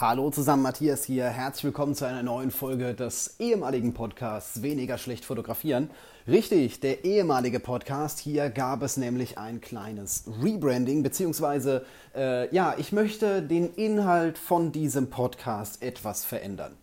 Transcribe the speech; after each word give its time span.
Hallo 0.00 0.30
zusammen, 0.30 0.62
Matthias 0.62 1.02
hier. 1.02 1.24
Herzlich 1.24 1.64
willkommen 1.64 1.96
zu 1.96 2.04
einer 2.04 2.22
neuen 2.22 2.52
Folge 2.52 2.94
des 2.94 3.34
ehemaligen 3.40 3.94
Podcasts 3.94 4.62
Weniger 4.62 4.96
schlecht 4.96 5.24
fotografieren. 5.24 5.90
Richtig, 6.28 6.78
der 6.78 7.04
ehemalige 7.04 7.58
Podcast. 7.58 8.20
Hier 8.20 8.48
gab 8.48 8.84
es 8.84 8.96
nämlich 8.96 9.38
ein 9.38 9.60
kleines 9.60 10.22
Rebranding, 10.40 11.02
beziehungsweise, 11.02 11.84
äh, 12.14 12.54
ja, 12.54 12.76
ich 12.78 12.92
möchte 12.92 13.42
den 13.42 13.74
Inhalt 13.74 14.38
von 14.38 14.70
diesem 14.70 15.10
Podcast 15.10 15.82
etwas 15.82 16.24
verändern. 16.24 16.76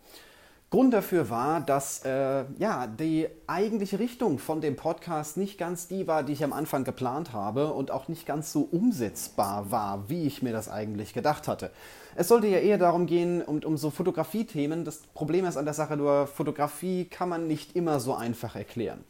Grund 0.68 0.92
dafür 0.92 1.30
war, 1.30 1.60
dass 1.60 2.04
äh, 2.04 2.44
ja, 2.58 2.88
die 2.88 3.28
eigentliche 3.46 4.00
Richtung 4.00 4.40
von 4.40 4.60
dem 4.60 4.74
Podcast 4.74 5.36
nicht 5.36 5.58
ganz 5.58 5.86
die 5.86 6.08
war, 6.08 6.24
die 6.24 6.32
ich 6.32 6.42
am 6.42 6.52
Anfang 6.52 6.82
geplant 6.82 7.32
habe 7.32 7.72
und 7.72 7.92
auch 7.92 8.08
nicht 8.08 8.26
ganz 8.26 8.52
so 8.52 8.62
umsetzbar 8.62 9.70
war, 9.70 10.08
wie 10.08 10.26
ich 10.26 10.42
mir 10.42 10.52
das 10.52 10.68
eigentlich 10.68 11.14
gedacht 11.14 11.46
hatte. 11.46 11.70
Es 12.16 12.26
sollte 12.26 12.48
ja 12.48 12.58
eher 12.58 12.78
darum 12.78 13.06
gehen, 13.06 13.42
um, 13.42 13.60
um 13.62 13.76
so 13.76 13.90
Fotografie-Themen. 13.90 14.84
Das 14.84 15.02
Problem 15.14 15.44
ist 15.44 15.56
an 15.56 15.66
der 15.66 15.74
Sache 15.74 15.96
nur, 15.96 16.26
Fotografie 16.26 17.04
kann 17.04 17.28
man 17.28 17.46
nicht 17.46 17.76
immer 17.76 18.00
so 18.00 18.14
einfach 18.14 18.56
erklären. 18.56 19.04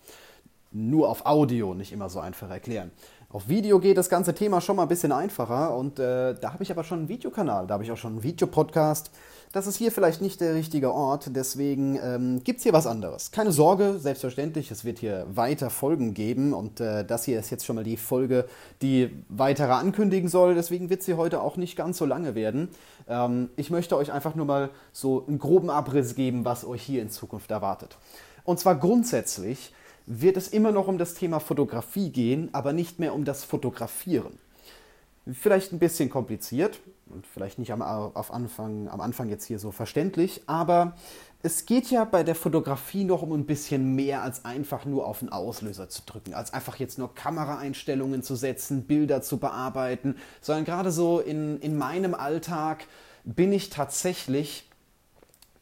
Nur 0.76 1.08
auf 1.08 1.24
Audio 1.24 1.72
nicht 1.72 1.90
immer 1.90 2.10
so 2.10 2.20
einfach 2.20 2.50
erklären. 2.50 2.90
Auf 3.30 3.48
Video 3.48 3.80
geht 3.80 3.96
das 3.96 4.10
ganze 4.10 4.34
Thema 4.34 4.60
schon 4.60 4.76
mal 4.76 4.82
ein 4.82 4.88
bisschen 4.88 5.10
einfacher 5.10 5.74
und 5.74 5.98
äh, 5.98 6.34
da 6.34 6.52
habe 6.52 6.62
ich 6.62 6.70
aber 6.70 6.84
schon 6.84 6.98
einen 6.98 7.08
Videokanal, 7.08 7.66
da 7.66 7.74
habe 7.74 7.82
ich 7.82 7.90
auch 7.90 7.96
schon 7.96 8.12
einen 8.12 8.22
Videopodcast. 8.22 9.10
Das 9.52 9.66
ist 9.66 9.76
hier 9.76 9.90
vielleicht 9.90 10.20
nicht 10.20 10.38
der 10.42 10.54
richtige 10.54 10.92
Ort, 10.92 11.30
deswegen 11.34 11.98
ähm, 12.02 12.44
gibt 12.44 12.58
es 12.58 12.64
hier 12.64 12.74
was 12.74 12.86
anderes. 12.86 13.30
Keine 13.30 13.52
Sorge, 13.52 13.98
selbstverständlich, 13.98 14.70
es 14.70 14.84
wird 14.84 14.98
hier 14.98 15.26
weiter 15.30 15.70
Folgen 15.70 16.12
geben 16.12 16.52
und 16.52 16.78
äh, 16.80 17.06
das 17.06 17.24
hier 17.24 17.38
ist 17.38 17.48
jetzt 17.50 17.64
schon 17.64 17.76
mal 17.76 17.84
die 17.84 17.96
Folge, 17.96 18.44
die 18.82 19.24
weitere 19.30 19.72
ankündigen 19.72 20.28
soll, 20.28 20.54
deswegen 20.54 20.90
wird 20.90 21.02
sie 21.02 21.14
heute 21.14 21.40
auch 21.40 21.56
nicht 21.56 21.74
ganz 21.74 21.96
so 21.96 22.04
lange 22.04 22.34
werden. 22.34 22.68
Ähm, 23.08 23.48
ich 23.56 23.70
möchte 23.70 23.96
euch 23.96 24.12
einfach 24.12 24.34
nur 24.34 24.44
mal 24.44 24.68
so 24.92 25.24
einen 25.26 25.38
groben 25.38 25.70
Abriss 25.70 26.14
geben, 26.16 26.44
was 26.44 26.66
euch 26.66 26.82
hier 26.82 27.00
in 27.00 27.08
Zukunft 27.08 27.50
erwartet. 27.50 27.96
Und 28.44 28.60
zwar 28.60 28.76
grundsätzlich 28.76 29.72
wird 30.06 30.36
es 30.36 30.48
immer 30.48 30.72
noch 30.72 30.88
um 30.88 30.98
das 30.98 31.14
Thema 31.14 31.40
Fotografie 31.40 32.10
gehen, 32.10 32.48
aber 32.52 32.72
nicht 32.72 32.98
mehr 32.98 33.14
um 33.14 33.24
das 33.24 33.44
Fotografieren. 33.44 34.38
Vielleicht 35.32 35.72
ein 35.72 35.80
bisschen 35.80 36.08
kompliziert 36.08 36.80
und 37.06 37.26
vielleicht 37.26 37.58
nicht 37.58 37.72
am, 37.72 37.82
auf 37.82 38.32
Anfang, 38.32 38.88
am 38.88 39.00
Anfang 39.00 39.28
jetzt 39.28 39.44
hier 39.44 39.58
so 39.58 39.72
verständlich, 39.72 40.42
aber 40.46 40.94
es 41.42 41.66
geht 41.66 41.90
ja 41.90 42.04
bei 42.04 42.22
der 42.22 42.36
Fotografie 42.36 43.04
noch 43.04 43.22
um 43.22 43.32
ein 43.32 43.44
bisschen 43.44 43.96
mehr 43.96 44.22
als 44.22 44.44
einfach 44.44 44.84
nur 44.84 45.06
auf 45.06 45.20
den 45.20 45.28
Auslöser 45.28 45.88
zu 45.88 46.02
drücken, 46.06 46.34
als 46.34 46.52
einfach 46.52 46.76
jetzt 46.76 46.98
nur 46.98 47.14
Kameraeinstellungen 47.14 48.22
zu 48.22 48.36
setzen, 48.36 48.84
Bilder 48.84 49.20
zu 49.20 49.38
bearbeiten, 49.38 50.16
sondern 50.40 50.64
gerade 50.64 50.92
so 50.92 51.18
in, 51.18 51.58
in 51.60 51.76
meinem 51.76 52.14
Alltag 52.14 52.86
bin 53.24 53.52
ich 53.52 53.70
tatsächlich 53.70 54.65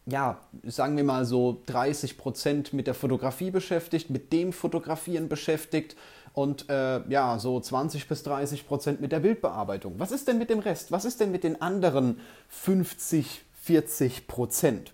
ja, 0.06 0.38
sagen 0.64 0.96
wir 0.96 1.04
mal 1.04 1.24
so 1.24 1.62
30 1.66 2.18
Prozent 2.18 2.72
mit 2.72 2.86
der 2.86 2.94
Fotografie 2.94 3.50
beschäftigt, 3.50 4.10
mit 4.10 4.32
dem 4.32 4.52
Fotografieren 4.52 5.28
beschäftigt 5.28 5.96
und 6.34 6.68
äh, 6.68 7.00
ja, 7.08 7.38
so 7.38 7.58
20 7.58 8.08
bis 8.08 8.22
30 8.24 8.66
Prozent 8.66 9.00
mit 9.00 9.12
der 9.12 9.20
Bildbearbeitung. 9.20 9.94
Was 9.98 10.12
ist 10.12 10.28
denn 10.28 10.38
mit 10.38 10.50
dem 10.50 10.58
Rest? 10.58 10.92
Was 10.92 11.04
ist 11.04 11.20
denn 11.20 11.30
mit 11.30 11.44
den 11.44 11.62
anderen 11.62 12.20
50, 12.48 13.42
40 13.62 14.26
Prozent? 14.26 14.92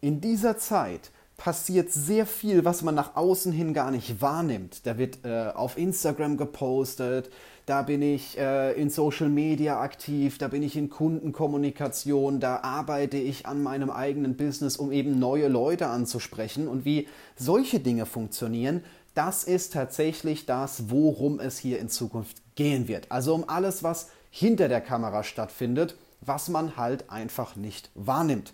In 0.00 0.20
dieser 0.20 0.58
Zeit 0.58 1.10
passiert 1.40 1.90
sehr 1.90 2.26
viel, 2.26 2.66
was 2.66 2.82
man 2.82 2.94
nach 2.94 3.16
außen 3.16 3.50
hin 3.50 3.72
gar 3.72 3.90
nicht 3.90 4.20
wahrnimmt. 4.20 4.84
Da 4.84 4.98
wird 4.98 5.24
äh, 5.24 5.48
auf 5.54 5.78
Instagram 5.78 6.36
gepostet, 6.36 7.30
da 7.64 7.80
bin 7.80 8.02
ich 8.02 8.36
äh, 8.36 8.72
in 8.72 8.90
Social 8.90 9.30
Media 9.30 9.80
aktiv, 9.80 10.36
da 10.36 10.48
bin 10.48 10.62
ich 10.62 10.76
in 10.76 10.90
Kundenkommunikation, 10.90 12.40
da 12.40 12.56
arbeite 12.58 13.16
ich 13.16 13.46
an 13.46 13.62
meinem 13.62 13.88
eigenen 13.88 14.36
Business, 14.36 14.76
um 14.76 14.92
eben 14.92 15.18
neue 15.18 15.48
Leute 15.48 15.86
anzusprechen. 15.86 16.68
Und 16.68 16.84
wie 16.84 17.08
solche 17.36 17.80
Dinge 17.80 18.04
funktionieren, 18.04 18.84
das 19.14 19.42
ist 19.44 19.72
tatsächlich 19.72 20.44
das, 20.44 20.90
worum 20.90 21.40
es 21.40 21.56
hier 21.56 21.78
in 21.78 21.88
Zukunft 21.88 22.42
gehen 22.54 22.86
wird. 22.86 23.10
Also 23.10 23.34
um 23.34 23.48
alles, 23.48 23.82
was 23.82 24.10
hinter 24.28 24.68
der 24.68 24.82
Kamera 24.82 25.22
stattfindet, 25.22 25.96
was 26.20 26.50
man 26.50 26.76
halt 26.76 27.08
einfach 27.08 27.56
nicht 27.56 27.90
wahrnimmt. 27.94 28.52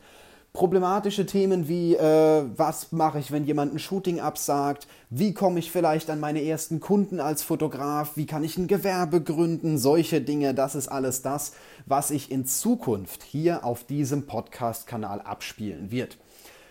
Problematische 0.56 1.26
Themen 1.26 1.68
wie, 1.68 1.96
äh, 1.96 2.44
was 2.56 2.90
mache 2.90 3.18
ich, 3.18 3.30
wenn 3.30 3.44
jemand 3.44 3.74
ein 3.74 3.78
Shooting 3.78 4.20
absagt? 4.20 4.88
Wie 5.10 5.34
komme 5.34 5.58
ich 5.58 5.70
vielleicht 5.70 6.08
an 6.08 6.18
meine 6.18 6.42
ersten 6.42 6.80
Kunden 6.80 7.20
als 7.20 7.42
Fotograf? 7.42 8.12
Wie 8.16 8.24
kann 8.24 8.42
ich 8.42 8.56
ein 8.56 8.66
Gewerbe 8.66 9.20
gründen? 9.20 9.76
Solche 9.76 10.22
Dinge, 10.22 10.54
das 10.54 10.74
ist 10.74 10.88
alles 10.88 11.20
das, 11.20 11.52
was 11.84 12.10
ich 12.10 12.30
in 12.30 12.46
Zukunft 12.46 13.22
hier 13.22 13.66
auf 13.66 13.84
diesem 13.84 14.24
Podcast-Kanal 14.26 15.20
abspielen 15.20 15.90
wird. 15.90 16.16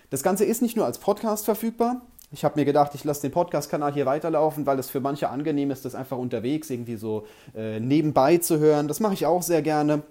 Das 0.09 0.23
Ganze 0.23 0.45
ist 0.45 0.63
nicht 0.63 0.75
nur 0.75 0.87
als 0.87 0.97
Podcast 0.97 1.45
verfügbar, 1.45 2.01
ich 2.31 2.43
habe 2.43 2.59
mir 2.59 2.65
gedacht, 2.65 2.95
ich 2.95 3.03
lasse 3.03 3.21
den 3.21 3.31
Podcast-Kanal 3.31 3.93
hier 3.93 4.07
weiterlaufen, 4.07 4.65
weil 4.65 4.79
es 4.79 4.89
für 4.89 4.99
manche 4.99 5.29
angenehm 5.29 5.69
ist, 5.69 5.85
das 5.85 5.93
einfach 5.93 6.17
unterwegs 6.17 6.71
irgendwie 6.71 6.95
so 6.95 7.27
äh, 7.55 7.79
nebenbei 7.79 8.37
zu 8.37 8.57
hören. 8.57 8.87
Das 8.87 8.99
mache 8.99 9.13
ich 9.13 9.27
auch 9.27 9.43
sehr 9.43 9.61
gerne. 9.61 10.01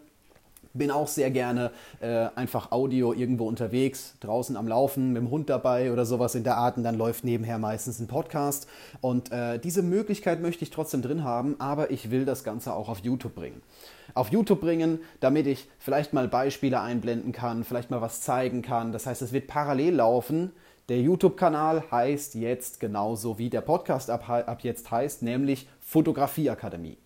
Bin 0.74 0.90
auch 0.90 1.08
sehr 1.08 1.30
gerne 1.30 1.70
äh, 2.00 2.26
einfach 2.34 2.72
Audio 2.72 3.12
irgendwo 3.12 3.46
unterwegs, 3.46 4.14
draußen 4.20 4.56
am 4.56 4.68
Laufen, 4.68 5.12
mit 5.12 5.22
dem 5.22 5.30
Hund 5.30 5.48
dabei 5.48 5.92
oder 5.92 6.04
sowas 6.04 6.34
in 6.34 6.44
der 6.44 6.56
Art. 6.56 6.76
Und 6.76 6.82
dann 6.82 6.98
läuft 6.98 7.24
nebenher 7.24 7.58
meistens 7.58 8.00
ein 8.00 8.08
Podcast. 8.08 8.66
Und 9.00 9.32
äh, 9.32 9.58
diese 9.58 9.82
Möglichkeit 9.82 10.42
möchte 10.42 10.64
ich 10.64 10.70
trotzdem 10.70 11.00
drin 11.00 11.24
haben, 11.24 11.56
aber 11.60 11.90
ich 11.90 12.10
will 12.10 12.24
das 12.24 12.44
Ganze 12.44 12.74
auch 12.74 12.88
auf 12.88 12.98
YouTube 12.98 13.34
bringen. 13.34 13.62
Auf 14.14 14.30
YouTube 14.30 14.60
bringen, 14.60 14.98
damit 15.20 15.46
ich 15.46 15.68
vielleicht 15.78 16.12
mal 16.12 16.28
Beispiele 16.28 16.80
einblenden 16.80 17.32
kann, 17.32 17.64
vielleicht 17.64 17.90
mal 17.90 18.00
was 18.00 18.20
zeigen 18.20 18.60
kann. 18.60 18.92
Das 18.92 19.06
heißt, 19.06 19.22
es 19.22 19.32
wird 19.32 19.46
parallel 19.46 19.94
laufen 19.94 20.52
der 20.90 21.00
YouTube-Kanal 21.00 21.84
heißt 21.90 22.34
jetzt 22.34 22.78
genauso 22.78 23.38
wie 23.38 23.48
der 23.48 23.62
Podcast 23.62 24.10
ab, 24.10 24.28
ab 24.28 24.58
jetzt 24.60 24.90
heißt, 24.90 25.22
nämlich 25.22 25.66
Fotografieakademie. 25.80 26.98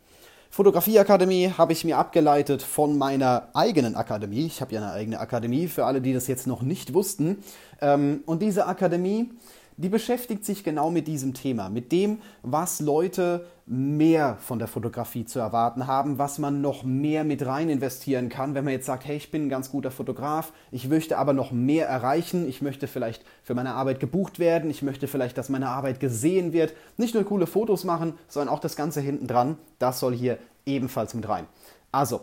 Fotografieakademie 0.50 1.52
habe 1.56 1.72
ich 1.72 1.84
mir 1.84 1.98
abgeleitet 1.98 2.62
von 2.62 2.96
meiner 2.96 3.48
eigenen 3.54 3.94
Akademie. 3.94 4.46
Ich 4.46 4.60
habe 4.60 4.74
ja 4.74 4.80
eine 4.80 4.92
eigene 4.92 5.20
Akademie 5.20 5.68
für 5.68 5.84
alle, 5.84 6.00
die 6.00 6.14
das 6.14 6.26
jetzt 6.26 6.46
noch 6.46 6.62
nicht 6.62 6.94
wussten. 6.94 7.42
Ähm, 7.80 8.22
und 8.26 8.42
diese 8.42 8.66
Akademie 8.66 9.30
die 9.78 9.88
beschäftigt 9.88 10.44
sich 10.44 10.64
genau 10.64 10.90
mit 10.90 11.06
diesem 11.06 11.34
Thema, 11.34 11.68
mit 11.68 11.92
dem, 11.92 12.20
was 12.42 12.80
Leute 12.80 13.46
mehr 13.64 14.36
von 14.40 14.58
der 14.58 14.66
Fotografie 14.66 15.24
zu 15.24 15.38
erwarten 15.38 15.86
haben, 15.86 16.18
was 16.18 16.38
man 16.38 16.60
noch 16.60 16.82
mehr 16.82 17.22
mit 17.22 17.46
rein 17.46 17.68
investieren 17.70 18.28
kann, 18.28 18.54
wenn 18.54 18.64
man 18.64 18.72
jetzt 18.72 18.86
sagt, 18.86 19.06
hey, 19.06 19.16
ich 19.16 19.30
bin 19.30 19.46
ein 19.46 19.48
ganz 19.48 19.70
guter 19.70 19.92
Fotograf, 19.92 20.52
ich 20.72 20.88
möchte 20.88 21.16
aber 21.16 21.32
noch 21.32 21.52
mehr 21.52 21.86
erreichen, 21.86 22.48
ich 22.48 22.60
möchte 22.60 22.88
vielleicht 22.88 23.24
für 23.44 23.54
meine 23.54 23.74
Arbeit 23.74 24.00
gebucht 24.00 24.40
werden, 24.40 24.68
ich 24.68 24.82
möchte 24.82 25.06
vielleicht, 25.06 25.38
dass 25.38 25.48
meine 25.48 25.68
Arbeit 25.68 26.00
gesehen 26.00 26.52
wird, 26.52 26.74
nicht 26.96 27.14
nur 27.14 27.24
coole 27.24 27.46
Fotos 27.46 27.84
machen, 27.84 28.14
sondern 28.26 28.52
auch 28.52 28.60
das 28.60 28.74
Ganze 28.74 29.00
hinten 29.00 29.28
dran, 29.28 29.58
das 29.78 30.00
soll 30.00 30.14
hier 30.14 30.38
ebenfalls 30.66 31.14
mit 31.14 31.28
rein. 31.28 31.46
Also, 31.92 32.22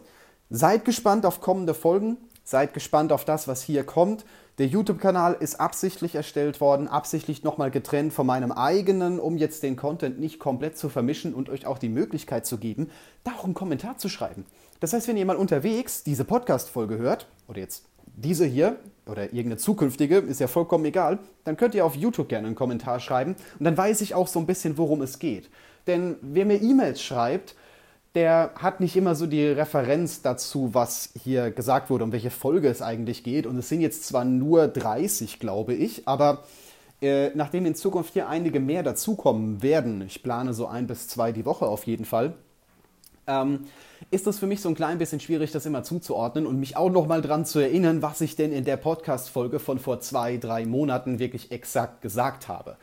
seid 0.50 0.84
gespannt 0.84 1.26
auf 1.26 1.40
kommende 1.40 1.74
Folgen, 1.74 2.18
seid 2.44 2.74
gespannt 2.74 3.12
auf 3.12 3.24
das, 3.26 3.48
was 3.48 3.62
hier 3.62 3.84
kommt. 3.84 4.26
Der 4.58 4.68
YouTube-Kanal 4.68 5.36
ist 5.38 5.60
absichtlich 5.60 6.16
erstellt 6.16 6.62
worden, 6.62 6.88
absichtlich 6.88 7.44
nochmal 7.44 7.72
getrennt 7.72 8.14
von 8.14 8.26
meinem 8.26 8.54
eigenen, 8.54 9.20
um 9.20 9.38
jetzt 9.38 9.64
den 9.64 9.76
Content 9.76 10.18
nicht 10.18 10.40
komplett 10.40 10.78
zu 10.78 10.88
vermischen 10.88 11.34
und 11.34 11.50
euch 11.50 11.66
auch 11.66 11.78
die 11.78 11.90
Möglichkeit 11.90 12.46
zu 12.46 12.58
geben, 12.58 12.90
da 13.26 13.32
auch 13.32 13.44
einen 13.44 13.54
Kommentar 13.54 13.98
zu 13.98 14.08
schreiben. 14.08 14.46
Das 14.80 14.94
heißt, 14.94 15.10
wenn 15.10 15.18
ihr 15.18 15.26
mal 15.26 15.36
unterwegs 15.36 16.04
diese 16.04 16.24
Podcast-Folge 16.24 16.98
hört, 16.98 17.28
oder 17.50 17.60
jetzt 17.60 17.86
diese 18.16 18.46
hier 18.46 18.78
oder 19.06 19.24
irgendeine 19.24 19.58
zukünftige, 19.58 20.20
ist 20.20 20.40
ja 20.40 20.48
vollkommen 20.48 20.86
egal, 20.86 21.20
dann 21.44 21.58
könnt 21.58 21.76
ihr 21.76 21.86
auf 21.86 21.96
YouTube 21.96 22.30
gerne 22.30 22.48
einen 22.48 22.56
Kommentar 22.56 23.02
schreiben 23.02 23.36
und 23.60 23.66
dann 23.66 23.76
weiß 23.76 24.00
ich 24.00 24.16
auch 24.16 24.28
so 24.28 24.40
ein 24.40 24.46
bisschen, 24.46 24.78
worum 24.78 25.02
es 25.02 25.20
geht. 25.20 25.50
Denn 25.86 26.16
wer 26.22 26.46
mir 26.46 26.62
E-Mails 26.62 27.02
schreibt, 27.02 27.56
der 28.16 28.52
hat 28.56 28.80
nicht 28.80 28.96
immer 28.96 29.14
so 29.14 29.28
die 29.28 29.46
Referenz 29.46 30.22
dazu, 30.22 30.70
was 30.74 31.10
hier 31.22 31.52
gesagt 31.52 31.90
wurde, 31.90 32.06
um 32.06 32.14
welche 32.14 32.32
Folge 32.32 32.70
es 32.70 32.82
eigentlich 32.82 33.24
geht. 33.24 33.46
Und 33.46 33.58
es 33.58 33.68
sind 33.68 33.82
jetzt 33.82 34.06
zwar 34.06 34.24
nur 34.24 34.70
30, 34.70 35.40
glaube 35.40 35.74
ich, 35.74 36.08
aber 36.08 36.44
äh, 37.02 37.32
nachdem 37.36 37.66
in 37.66 37.76
Zukunft 37.76 38.14
hier 38.14 38.30
einige 38.30 38.62
mehr 38.62 38.84
dazukommen 38.84 39.62
werden, 39.62 40.02
ich 40.02 40.24
plane 40.24 40.54
so 40.54 40.66
ein 40.66 40.88
bis 40.88 41.10
zwei 41.10 41.34
die 41.34 41.46
Woche 41.46 41.66
auf 41.66 41.86
jeden 41.86 42.06
Fall, 42.06 42.34
ähm, 43.28 43.66
ist 44.12 44.28
das 44.28 44.40
für 44.40 44.48
mich 44.48 44.62
so 44.62 44.70
ein 44.70 44.76
klein 44.76 44.98
bisschen 44.98 45.20
schwierig, 45.20 45.52
das 45.52 45.66
immer 45.66 45.84
zuzuordnen 45.84 46.48
und 46.48 46.58
mich 46.58 46.78
auch 46.78 46.90
nochmal 46.90 47.22
dran 47.22 47.46
zu 47.46 47.60
erinnern, 47.60 48.02
was 48.02 48.22
ich 48.22 48.38
denn 48.38 48.54
in 48.54 48.64
der 48.64 48.78
Podcast-Folge 48.78 49.60
von 49.60 49.78
vor 49.78 50.00
zwei, 50.00 50.38
drei 50.38 50.66
Monaten 50.66 51.20
wirklich 51.20 51.52
exakt 51.52 52.02
gesagt 52.02 52.48
habe. 52.48 52.78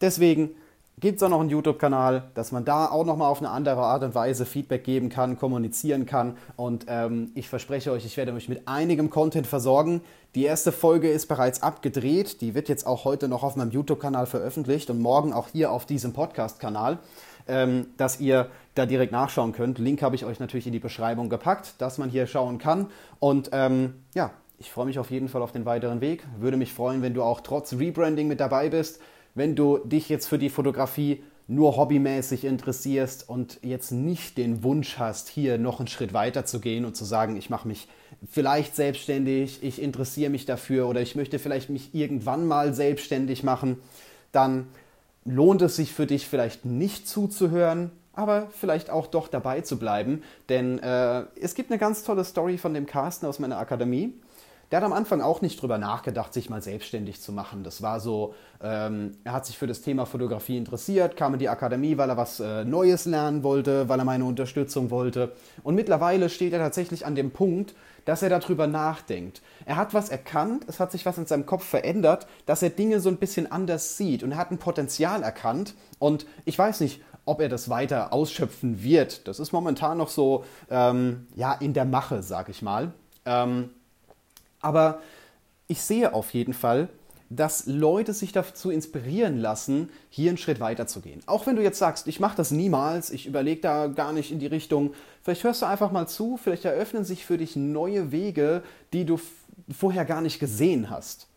Deswegen 0.00 0.50
gibt 0.98 1.16
es 1.16 1.22
auch 1.22 1.28
noch 1.28 1.40
einen 1.40 1.50
YouTube-Kanal, 1.50 2.30
dass 2.34 2.52
man 2.52 2.64
da 2.64 2.86
auch 2.86 3.04
nochmal 3.04 3.30
auf 3.30 3.40
eine 3.40 3.50
andere 3.50 3.82
Art 3.82 4.02
und 4.02 4.14
Weise 4.14 4.46
Feedback 4.46 4.82
geben 4.82 5.10
kann, 5.10 5.38
kommunizieren 5.38 6.06
kann. 6.06 6.38
Und 6.56 6.86
ähm, 6.88 7.32
ich 7.34 7.48
verspreche 7.48 7.92
euch, 7.92 8.06
ich 8.06 8.16
werde 8.16 8.32
euch 8.32 8.48
mit 8.48 8.66
einigem 8.66 9.10
Content 9.10 9.46
versorgen. 9.46 10.00
Die 10.34 10.44
erste 10.44 10.72
Folge 10.72 11.10
ist 11.10 11.26
bereits 11.26 11.62
abgedreht. 11.62 12.40
Die 12.40 12.54
wird 12.54 12.68
jetzt 12.70 12.86
auch 12.86 13.04
heute 13.04 13.28
noch 13.28 13.42
auf 13.42 13.56
meinem 13.56 13.70
YouTube-Kanal 13.72 14.26
veröffentlicht 14.26 14.88
und 14.88 15.00
morgen 15.00 15.34
auch 15.34 15.48
hier 15.48 15.70
auf 15.70 15.84
diesem 15.84 16.14
Podcast-Kanal, 16.14 16.98
ähm, 17.46 17.88
dass 17.98 18.18
ihr 18.20 18.48
da 18.74 18.86
direkt 18.86 19.12
nachschauen 19.12 19.52
könnt. 19.52 19.78
Link 19.78 20.00
habe 20.00 20.16
ich 20.16 20.24
euch 20.24 20.40
natürlich 20.40 20.66
in 20.66 20.72
die 20.72 20.78
Beschreibung 20.78 21.28
gepackt, 21.28 21.74
dass 21.78 21.98
man 21.98 22.08
hier 22.08 22.26
schauen 22.26 22.56
kann. 22.58 22.86
Und 23.18 23.50
ähm, 23.52 24.02
ja, 24.14 24.30
Ich 24.58 24.70
freue 24.70 24.86
mich 24.86 24.98
auf 24.98 25.10
jeden 25.10 25.28
Fall 25.28 25.42
auf 25.42 25.52
den 25.52 25.66
weiteren 25.66 26.00
Weg. 26.00 26.26
Würde 26.38 26.56
mich 26.56 26.72
freuen, 26.72 27.02
wenn 27.02 27.12
du 27.12 27.22
auch 27.22 27.42
trotz 27.42 27.74
Rebranding 27.74 28.26
mit 28.26 28.40
dabei 28.40 28.70
bist. 28.70 29.00
Wenn 29.36 29.54
du 29.54 29.76
dich 29.78 30.08
jetzt 30.08 30.26
für 30.26 30.38
die 30.38 30.48
Fotografie 30.48 31.22
nur 31.46 31.76
hobbymäßig 31.76 32.44
interessierst 32.44 33.28
und 33.28 33.60
jetzt 33.62 33.92
nicht 33.92 34.38
den 34.38 34.64
Wunsch 34.64 34.98
hast, 34.98 35.28
hier 35.28 35.58
noch 35.58 35.78
einen 35.78 35.88
Schritt 35.88 36.14
weiter 36.14 36.46
zu 36.46 36.58
gehen 36.58 36.86
und 36.86 36.96
zu 36.96 37.04
sagen, 37.04 37.36
ich 37.36 37.50
mache 37.50 37.68
mich 37.68 37.86
vielleicht 38.26 38.74
selbstständig, 38.74 39.62
ich 39.62 39.80
interessiere 39.80 40.30
mich 40.30 40.46
dafür 40.46 40.88
oder 40.88 41.02
ich 41.02 41.16
möchte 41.16 41.38
vielleicht 41.38 41.68
mich 41.68 41.94
irgendwann 41.94 42.46
mal 42.46 42.72
selbstständig 42.72 43.42
machen, 43.42 43.76
dann 44.32 44.68
lohnt 45.26 45.60
es 45.60 45.76
sich 45.76 45.92
für 45.92 46.06
dich 46.06 46.26
vielleicht 46.26 46.64
nicht 46.64 47.06
zuzuhören, 47.06 47.90
aber 48.14 48.48
vielleicht 48.58 48.88
auch 48.88 49.06
doch 49.06 49.28
dabei 49.28 49.60
zu 49.60 49.78
bleiben, 49.78 50.22
denn 50.48 50.78
äh, 50.78 51.24
es 51.38 51.54
gibt 51.54 51.70
eine 51.70 51.78
ganz 51.78 52.04
tolle 52.04 52.24
Story 52.24 52.56
von 52.56 52.72
dem 52.72 52.86
Carsten 52.86 53.26
aus 53.26 53.38
meiner 53.38 53.58
Akademie. 53.58 54.14
Der 54.70 54.78
hat 54.78 54.84
am 54.84 54.92
Anfang 54.92 55.20
auch 55.20 55.42
nicht 55.42 55.60
drüber 55.60 55.78
nachgedacht, 55.78 56.34
sich 56.34 56.50
mal 56.50 56.62
selbstständig 56.62 57.20
zu 57.20 57.32
machen. 57.32 57.62
Das 57.62 57.82
war 57.82 58.00
so, 58.00 58.34
ähm, 58.62 59.12
er 59.24 59.32
hat 59.32 59.46
sich 59.46 59.58
für 59.58 59.66
das 59.66 59.80
Thema 59.80 60.06
Fotografie 60.06 60.56
interessiert, 60.56 61.16
kam 61.16 61.34
in 61.34 61.38
die 61.38 61.48
Akademie, 61.48 61.96
weil 61.98 62.10
er 62.10 62.16
was 62.16 62.40
äh, 62.40 62.64
Neues 62.64 63.04
lernen 63.04 63.42
wollte, 63.44 63.88
weil 63.88 64.00
er 64.00 64.04
meine 64.04 64.24
Unterstützung 64.24 64.90
wollte. 64.90 65.32
Und 65.62 65.76
mittlerweile 65.76 66.28
steht 66.28 66.52
er 66.52 66.58
tatsächlich 66.58 67.06
an 67.06 67.14
dem 67.14 67.30
Punkt, 67.30 67.74
dass 68.06 68.22
er 68.22 68.28
darüber 68.28 68.66
nachdenkt. 68.66 69.42
Er 69.66 69.76
hat 69.76 69.94
was 69.94 70.08
erkannt, 70.08 70.64
es 70.68 70.80
hat 70.80 70.92
sich 70.92 71.06
was 71.06 71.18
in 71.18 71.26
seinem 71.26 71.46
Kopf 71.46 71.64
verändert, 71.64 72.26
dass 72.46 72.62
er 72.62 72.70
Dinge 72.70 73.00
so 73.00 73.08
ein 73.08 73.18
bisschen 73.18 73.50
anders 73.50 73.96
sieht 73.96 74.22
und 74.22 74.32
er 74.32 74.38
hat 74.38 74.50
ein 74.50 74.58
Potenzial 74.58 75.22
erkannt. 75.22 75.74
Und 75.98 76.26
ich 76.44 76.58
weiß 76.58 76.80
nicht, 76.80 77.02
ob 77.24 77.40
er 77.40 77.48
das 77.48 77.68
weiter 77.68 78.12
ausschöpfen 78.12 78.82
wird. 78.82 79.28
Das 79.28 79.40
ist 79.40 79.52
momentan 79.52 79.98
noch 79.98 80.08
so 80.08 80.44
ähm, 80.70 81.26
ja, 81.34 81.52
in 81.52 81.74
der 81.74 81.84
Mache, 81.84 82.22
sag 82.22 82.48
ich 82.48 82.62
mal. 82.62 82.92
Ähm, 83.24 83.70
aber 84.66 85.00
ich 85.68 85.80
sehe 85.80 86.12
auf 86.12 86.34
jeden 86.34 86.52
Fall, 86.52 86.88
dass 87.30 87.66
Leute 87.66 88.12
sich 88.12 88.32
dazu 88.32 88.70
inspirieren 88.70 89.38
lassen, 89.38 89.90
hier 90.10 90.30
einen 90.30 90.38
Schritt 90.38 90.58
weiter 90.60 90.86
zu 90.88 91.00
gehen. 91.00 91.20
Auch 91.26 91.46
wenn 91.46 91.56
du 91.56 91.62
jetzt 91.62 91.78
sagst, 91.78 92.08
ich 92.08 92.20
mache 92.20 92.36
das 92.36 92.50
niemals, 92.50 93.10
ich 93.10 93.26
überlege 93.26 93.60
da 93.60 93.86
gar 93.86 94.12
nicht 94.12 94.32
in 94.32 94.40
die 94.40 94.46
Richtung, 94.46 94.92
vielleicht 95.22 95.44
hörst 95.44 95.62
du 95.62 95.66
einfach 95.66 95.92
mal 95.92 96.08
zu, 96.08 96.36
vielleicht 96.36 96.64
eröffnen 96.64 97.04
sich 97.04 97.24
für 97.24 97.38
dich 97.38 97.54
neue 97.56 98.10
Wege, 98.10 98.62
die 98.92 99.04
du 99.04 99.20
vorher 99.76 100.04
gar 100.04 100.20
nicht 100.20 100.40
gesehen 100.40 100.90
hast. 100.90 101.28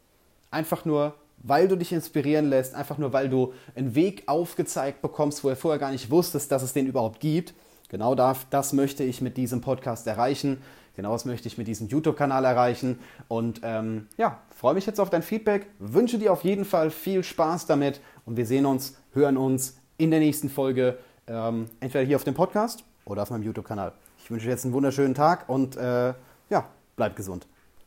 Einfach 0.51 0.85
nur, 0.85 1.13
weil 1.37 1.67
du 1.67 1.75
dich 1.75 1.91
inspirieren 1.91 2.49
lässt, 2.49 2.73
einfach 2.73 2.97
nur, 2.97 3.13
weil 3.13 3.29
du 3.29 3.53
einen 3.75 3.93
Weg 3.93 4.23
aufgezeigt 4.25 5.01
bekommst, 5.03 5.43
wo 5.43 5.49
du 5.49 5.55
vorher 5.55 5.79
gar 5.79 5.91
nicht 5.91 6.09
wusstest, 6.09 6.51
dass 6.51 6.63
es 6.63 6.73
den 6.73 6.87
überhaupt 6.87 7.19
gibt. 7.19 7.53
Genau 7.89 8.13
das, 8.13 8.45
das 8.51 8.73
möchte 8.73 9.03
ich 9.03 9.21
mit 9.21 9.37
diesem 9.37 9.61
Podcast 9.61 10.05
erreichen. 10.05 10.61
Genau 10.95 11.12
das 11.12 11.25
möchte 11.25 11.47
ich 11.47 11.57
mit 11.57 11.68
diesem 11.68 11.88
YouTube-Kanal 11.88 12.45
erreichen. 12.45 13.00
Und 13.27 13.62
ähm, 13.63 14.07
ja, 14.18 14.39
freue 14.56 14.74
mich 14.74 14.86
jetzt 14.86 15.00
auf 15.00 15.09
dein 15.09 15.24
Feedback. 15.24 15.68
Wünsche 15.80 16.18
dir 16.18 16.33
auf 16.33 16.44
jeden 16.44 16.65
Fall 16.65 16.91
viel 16.91 17.24
Spaß 17.24 17.65
damit. 17.65 18.01
Und 18.25 18.38
wir 18.38 18.45
sehen 18.45 18.65
uns, 18.65 18.97
hören 19.13 19.38
uns 19.38 19.77
in 19.97 20.12
der 20.12 20.19
nächsten 20.19 20.50
Folge. 20.50 20.97
Ähm, 21.27 21.68
entweder 21.80 22.03
hier 22.06 22.15
auf 22.15 22.24
dem 22.24 22.33
Podcast 22.33 22.83
oder 23.06 23.24
auf 23.24 23.30
meinem 23.30 23.44
YouTube-Kanal. 23.44 23.94
Ich 24.24 24.31
wünsche 24.31 24.45
dir 24.45 24.51
jetzt 24.51 24.65
einen 24.65 24.74
wunderschönen 24.74 25.15
Tag 25.15 25.47
und 25.50 25.77
äh, 25.77 26.13
ja, 26.50 26.65
bleib 26.95 27.15
gesund. 27.15 27.49